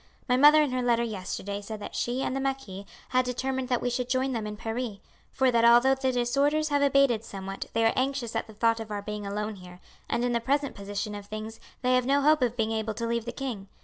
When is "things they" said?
11.27-11.93